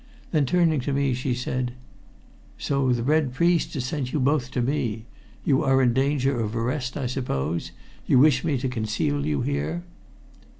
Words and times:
Then, 0.31 0.47
turning 0.47 0.79
to 0.79 0.93
me, 0.93 1.13
she 1.13 1.35
said: 1.35 1.73
"So 2.57 2.91
the 2.91 3.03
Red 3.03 3.35
Priest 3.35 3.75
has 3.75 3.85
sent 3.85 4.11
you 4.11 4.19
both 4.19 4.49
to 4.49 4.59
me! 4.63 5.05
You 5.45 5.63
are 5.63 5.79
in 5.79 5.93
danger 5.93 6.39
of 6.39 6.55
arrest, 6.55 6.97
I 6.97 7.05
suppose 7.05 7.69
you 8.07 8.17
wish 8.17 8.43
me 8.43 8.57
to 8.57 8.67
conceal 8.67 9.23
you 9.27 9.41
here?" 9.43 9.83